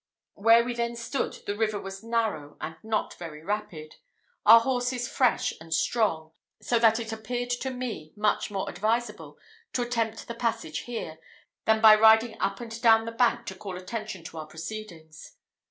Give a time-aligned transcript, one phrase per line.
[0.33, 3.97] Where we then stood the river was narrow and not very rapid,
[4.47, 9.37] our horses fresh and strong, so that it appeared to me much more advisable
[9.73, 11.19] to attempt the passage there,
[11.65, 15.37] than by riding up and down the bank to call attention to our proceedings.